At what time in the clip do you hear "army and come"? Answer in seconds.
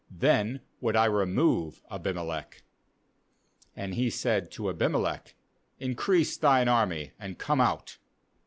6.67-7.61